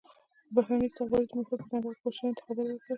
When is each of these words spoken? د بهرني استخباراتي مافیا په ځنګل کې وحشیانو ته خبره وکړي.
د 0.47 0.49
بهرني 0.55 0.85
استخباراتي 0.87 1.33
مافیا 1.37 1.55
په 1.61 1.65
ځنګل 1.71 1.93
کې 1.97 2.03
وحشیانو 2.05 2.37
ته 2.37 2.41
خبره 2.47 2.69
وکړي. 2.71 2.89